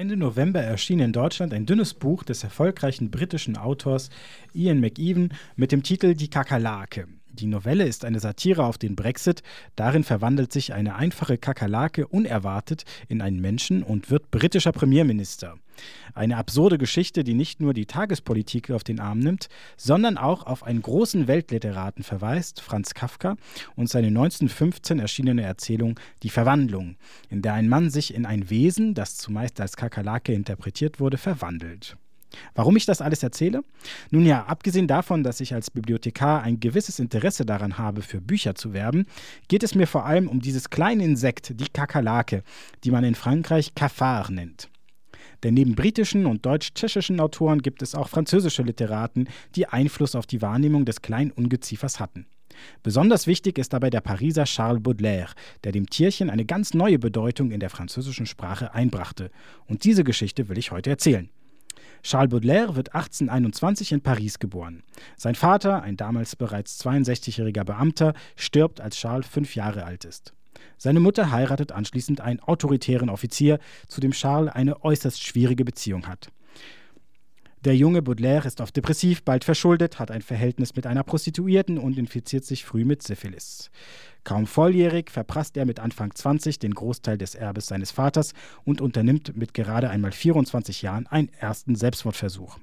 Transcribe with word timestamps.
Ende 0.00 0.16
November 0.16 0.62
erschien 0.62 0.98
in 1.00 1.12
Deutschland 1.12 1.52
ein 1.52 1.66
dünnes 1.66 1.92
Buch 1.92 2.22
des 2.24 2.42
erfolgreichen 2.42 3.10
britischen 3.10 3.58
Autors 3.58 4.08
Ian 4.54 4.80
McEwan 4.80 5.28
mit 5.56 5.72
dem 5.72 5.82
Titel 5.82 6.14
Die 6.14 6.30
Kakerlake. 6.30 7.06
Die 7.28 7.46
Novelle 7.46 7.84
ist 7.84 8.06
eine 8.06 8.18
Satire 8.18 8.64
auf 8.64 8.78
den 8.78 8.96
Brexit. 8.96 9.42
Darin 9.76 10.02
verwandelt 10.02 10.54
sich 10.54 10.72
eine 10.72 10.94
einfache 10.94 11.36
Kakerlake 11.36 12.06
unerwartet 12.06 12.86
in 13.08 13.20
einen 13.20 13.42
Menschen 13.42 13.82
und 13.82 14.10
wird 14.10 14.30
britischer 14.30 14.72
Premierminister. 14.72 15.58
Eine 16.14 16.36
absurde 16.36 16.78
Geschichte, 16.78 17.24
die 17.24 17.34
nicht 17.34 17.60
nur 17.60 17.74
die 17.74 17.86
Tagespolitik 17.86 18.70
auf 18.70 18.84
den 18.84 19.00
Arm 19.00 19.18
nimmt, 19.18 19.48
sondern 19.76 20.18
auch 20.18 20.46
auf 20.46 20.62
einen 20.62 20.82
großen 20.82 21.26
Weltliteraten 21.26 22.04
verweist, 22.04 22.60
Franz 22.60 22.94
Kafka, 22.94 23.36
und 23.76 23.88
seine 23.88 24.08
1915 24.08 24.98
erschienene 24.98 25.42
Erzählung 25.42 25.98
Die 26.22 26.30
Verwandlung, 26.30 26.96
in 27.28 27.42
der 27.42 27.54
ein 27.54 27.68
Mann 27.68 27.90
sich 27.90 28.14
in 28.14 28.26
ein 28.26 28.50
Wesen, 28.50 28.94
das 28.94 29.16
zumeist 29.16 29.60
als 29.60 29.76
Kakerlake 29.76 30.32
interpretiert 30.32 31.00
wurde, 31.00 31.18
verwandelt. 31.18 31.96
Warum 32.54 32.76
ich 32.76 32.86
das 32.86 33.00
alles 33.00 33.22
erzähle? 33.22 33.62
Nun 34.10 34.26
ja, 34.26 34.44
abgesehen 34.44 34.86
davon, 34.86 35.22
dass 35.22 35.40
ich 35.40 35.54
als 35.54 35.70
Bibliothekar 35.70 36.42
ein 36.42 36.60
gewisses 36.60 36.98
Interesse 36.98 37.44
daran 37.44 37.78
habe, 37.78 38.02
für 38.02 38.20
Bücher 38.20 38.54
zu 38.54 38.72
werben, 38.72 39.06
geht 39.48 39.62
es 39.62 39.74
mir 39.74 39.86
vor 39.86 40.06
allem 40.06 40.28
um 40.28 40.40
dieses 40.40 40.70
kleine 40.70 41.04
Insekt, 41.04 41.60
die 41.60 41.68
Kakerlake, 41.68 42.42
die 42.84 42.90
man 42.90 43.04
in 43.04 43.14
Frankreich 43.14 43.74
Cafard 43.74 44.30
nennt. 44.30 44.68
Denn 45.42 45.54
neben 45.54 45.74
britischen 45.74 46.26
und 46.26 46.44
deutsch-tschechischen 46.44 47.20
Autoren 47.20 47.62
gibt 47.62 47.82
es 47.82 47.94
auch 47.94 48.08
französische 48.08 48.62
Literaten, 48.62 49.28
die 49.54 49.66
Einfluss 49.66 50.14
auf 50.14 50.26
die 50.26 50.42
Wahrnehmung 50.42 50.84
des 50.84 51.02
kleinen 51.02 51.30
Ungeziefers 51.30 52.00
hatten. 52.00 52.26
Besonders 52.82 53.26
wichtig 53.26 53.58
ist 53.58 53.72
dabei 53.72 53.90
der 53.90 54.00
Pariser 54.00 54.44
Charles 54.44 54.82
Baudelaire, 54.82 55.32
der 55.64 55.72
dem 55.72 55.88
Tierchen 55.88 56.30
eine 56.30 56.44
ganz 56.44 56.74
neue 56.74 56.98
Bedeutung 56.98 57.50
in 57.52 57.60
der 57.60 57.70
französischen 57.70 58.26
Sprache 58.26 58.74
einbrachte. 58.74 59.30
Und 59.66 59.84
diese 59.84 60.04
Geschichte 60.04 60.48
will 60.48 60.58
ich 60.58 60.70
heute 60.70 60.90
erzählen. 60.90 61.30
Charles 62.02 62.30
Baudelaire 62.30 62.76
wird 62.76 62.94
1821 62.94 63.92
in 63.92 64.00
Paris 64.00 64.38
geboren. 64.38 64.82
Sein 65.16 65.34
Vater, 65.34 65.82
ein 65.82 65.96
damals 65.96 66.34
bereits 66.34 66.82
62-jähriger 66.84 67.64
Beamter, 67.64 68.14
stirbt, 68.36 68.80
als 68.80 68.96
Charles 68.96 69.26
fünf 69.26 69.54
Jahre 69.54 69.84
alt 69.84 70.04
ist. 70.04 70.34
Seine 70.78 71.00
Mutter 71.00 71.30
heiratet 71.30 71.72
anschließend 71.72 72.20
einen 72.20 72.40
autoritären 72.40 73.10
Offizier, 73.10 73.58
zu 73.88 74.00
dem 74.00 74.12
Charles 74.12 74.52
eine 74.52 74.84
äußerst 74.84 75.22
schwierige 75.22 75.64
Beziehung 75.64 76.06
hat. 76.06 76.30
Der 77.64 77.76
junge 77.76 78.00
Baudelaire 78.00 78.46
ist 78.46 78.62
oft 78.62 78.74
depressiv, 78.74 79.22
bald 79.22 79.44
verschuldet, 79.44 79.98
hat 79.98 80.10
ein 80.10 80.22
Verhältnis 80.22 80.76
mit 80.76 80.86
einer 80.86 81.02
Prostituierten 81.02 81.76
und 81.76 81.98
infiziert 81.98 82.46
sich 82.46 82.64
früh 82.64 82.86
mit 82.86 83.02
Syphilis. 83.02 83.70
Kaum 84.24 84.46
volljährig 84.46 85.10
verprasst 85.10 85.58
er 85.58 85.66
mit 85.66 85.78
Anfang 85.78 86.14
20 86.14 86.58
den 86.58 86.72
Großteil 86.72 87.18
des 87.18 87.34
Erbes 87.34 87.66
seines 87.66 87.90
Vaters 87.90 88.32
und 88.64 88.80
unternimmt 88.80 89.36
mit 89.36 89.52
gerade 89.52 89.90
einmal 89.90 90.12
24 90.12 90.80
Jahren 90.80 91.06
einen 91.06 91.28
ersten 91.38 91.74
Selbstmordversuch. 91.74 92.58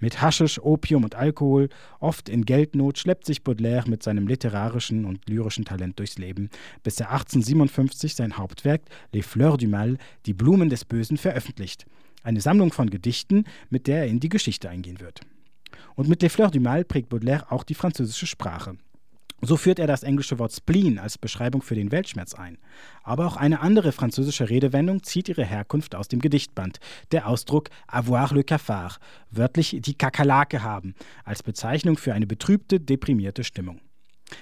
Mit 0.00 0.20
Haschisch, 0.20 0.60
Opium 0.60 1.04
und 1.04 1.14
Alkohol, 1.14 1.68
oft 2.00 2.28
in 2.28 2.44
Geldnot, 2.44 2.98
schleppt 2.98 3.26
sich 3.26 3.44
Baudelaire 3.44 3.88
mit 3.88 4.02
seinem 4.02 4.26
literarischen 4.26 5.04
und 5.04 5.28
lyrischen 5.28 5.64
Talent 5.64 5.98
durchs 5.98 6.18
Leben, 6.18 6.50
bis 6.82 6.98
er 7.00 7.10
1857 7.10 8.14
sein 8.14 8.36
Hauptwerk 8.36 8.82
Les 9.12 9.24
Fleurs 9.24 9.58
du 9.58 9.68
Mal, 9.68 9.98
die 10.26 10.34
Blumen 10.34 10.68
des 10.68 10.84
Bösen, 10.84 11.16
veröffentlicht– 11.16 11.86
eine 12.22 12.40
Sammlung 12.40 12.72
von 12.72 12.90
Gedichten, 12.90 13.44
mit 13.70 13.86
der 13.86 13.98
er 13.98 14.06
in 14.06 14.20
die 14.20 14.28
Geschichte 14.28 14.68
eingehen 14.68 15.00
wird. 15.00 15.20
Und 15.94 16.08
mit 16.08 16.22
Les 16.22 16.32
Fleurs 16.32 16.52
du 16.52 16.60
Mal 16.60 16.84
prägt 16.84 17.08
Baudelaire 17.08 17.50
auch 17.50 17.64
die 17.64 17.74
französische 17.74 18.26
Sprache. 18.26 18.76
So 19.42 19.56
führt 19.56 19.78
er 19.78 19.86
das 19.86 20.02
englische 20.02 20.38
Wort 20.38 20.52
Spleen 20.52 20.98
als 20.98 21.16
Beschreibung 21.16 21.62
für 21.62 21.74
den 21.74 21.92
Weltschmerz 21.92 22.34
ein. 22.34 22.58
Aber 23.02 23.26
auch 23.26 23.36
eine 23.36 23.60
andere 23.60 23.92
französische 23.92 24.50
Redewendung 24.50 25.02
zieht 25.02 25.28
ihre 25.28 25.44
Herkunft 25.44 25.94
aus 25.94 26.08
dem 26.08 26.20
Gedichtband, 26.20 26.78
der 27.12 27.26
Ausdruck 27.26 27.70
avoir 27.86 28.34
le 28.34 28.44
cafard, 28.44 28.98
wörtlich 29.30 29.78
die 29.80 29.94
Kakerlake 29.94 30.62
haben, 30.62 30.94
als 31.24 31.42
Bezeichnung 31.42 31.96
für 31.96 32.12
eine 32.12 32.26
betrübte, 32.26 32.80
deprimierte 32.80 33.44
Stimmung. 33.44 33.80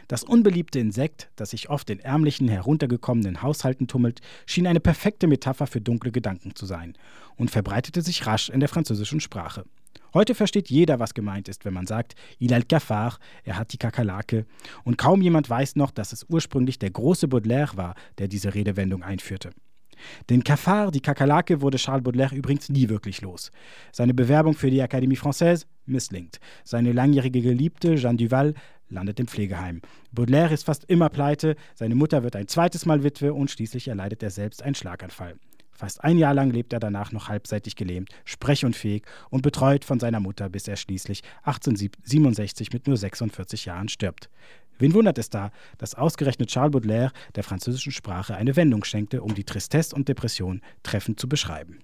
Das 0.08 0.24
unbeliebte 0.24 0.78
Insekt, 0.78 1.30
das 1.36 1.50
sich 1.50 1.70
oft 1.70 1.88
in 1.90 2.00
ärmlichen, 2.00 2.48
heruntergekommenen 2.48 3.42
Haushalten 3.42 3.86
tummelt, 3.86 4.20
schien 4.46 4.66
eine 4.66 4.80
perfekte 4.80 5.26
Metapher 5.26 5.66
für 5.66 5.80
dunkle 5.80 6.12
Gedanken 6.12 6.54
zu 6.54 6.66
sein 6.66 6.94
und 7.36 7.50
verbreitete 7.50 8.02
sich 8.02 8.26
rasch 8.26 8.50
in 8.50 8.60
der 8.60 8.68
französischen 8.68 9.20
Sprache. 9.20 9.64
Heute 10.14 10.34
versteht 10.34 10.70
jeder, 10.70 10.98
was 10.98 11.14
gemeint 11.14 11.48
ist, 11.48 11.64
wenn 11.64 11.74
man 11.74 11.86
sagt, 11.86 12.14
il 12.38 12.54
a 12.54 12.58
le 12.58 12.64
cafard, 12.64 13.18
er 13.44 13.58
hat 13.58 13.72
die 13.72 13.78
Kakerlake. 13.78 14.46
Und 14.84 14.98
kaum 14.98 15.20
jemand 15.20 15.48
weiß 15.50 15.76
noch, 15.76 15.90
dass 15.90 16.12
es 16.12 16.24
ursprünglich 16.28 16.78
der 16.78 16.90
große 16.90 17.28
Baudelaire 17.28 17.76
war, 17.76 17.94
der 18.18 18.28
diese 18.28 18.54
Redewendung 18.54 19.02
einführte. 19.02 19.50
Den 20.30 20.44
Cafard, 20.44 20.94
die 20.94 21.00
Kakerlake, 21.00 21.60
wurde 21.60 21.78
Charles 21.78 22.04
Baudelaire 22.04 22.34
übrigens 22.34 22.68
nie 22.68 22.88
wirklich 22.88 23.20
los. 23.20 23.50
Seine 23.92 24.14
Bewerbung 24.14 24.54
für 24.54 24.70
die 24.70 24.82
Académie 24.82 25.18
Française 25.18 25.66
misslingt. 25.86 26.38
Seine 26.64 26.92
langjährige 26.92 27.42
Geliebte, 27.42 27.96
Jeanne 27.96 28.16
Duval, 28.16 28.54
landet 28.88 29.20
im 29.20 29.26
Pflegeheim. 29.26 29.82
Baudelaire 30.12 30.54
ist 30.54 30.64
fast 30.64 30.84
immer 30.84 31.08
pleite, 31.08 31.56
seine 31.74 31.94
Mutter 31.94 32.22
wird 32.22 32.36
ein 32.36 32.48
zweites 32.48 32.86
Mal 32.86 33.02
Witwe 33.02 33.34
und 33.34 33.50
schließlich 33.50 33.88
erleidet 33.88 34.22
er 34.22 34.30
selbst 34.30 34.62
einen 34.62 34.74
Schlaganfall. 34.74 35.34
Fast 35.78 36.02
ein 36.02 36.18
Jahr 36.18 36.34
lang 36.34 36.50
lebt 36.50 36.72
er 36.72 36.80
danach 36.80 37.12
noch 37.12 37.28
halbseitig 37.28 37.76
gelähmt, 37.76 38.10
sprechunfähig 38.24 39.04
und 39.30 39.42
betreut 39.42 39.84
von 39.84 40.00
seiner 40.00 40.18
Mutter, 40.18 40.48
bis 40.48 40.66
er 40.66 40.74
schließlich 40.74 41.22
1867 41.44 42.72
mit 42.72 42.88
nur 42.88 42.96
46 42.96 43.66
Jahren 43.66 43.88
stirbt. 43.88 44.28
Wen 44.80 44.92
wundert 44.92 45.18
es 45.18 45.30
da, 45.30 45.52
dass 45.78 45.94
ausgerechnet 45.94 46.48
Charles 46.48 46.72
Baudelaire 46.72 47.12
der 47.36 47.44
französischen 47.44 47.92
Sprache 47.92 48.34
eine 48.34 48.56
Wendung 48.56 48.82
schenkte, 48.82 49.22
um 49.22 49.36
die 49.36 49.44
Tristesse 49.44 49.94
und 49.94 50.08
Depression 50.08 50.62
treffend 50.82 51.20
zu 51.20 51.28
beschreiben? 51.28 51.78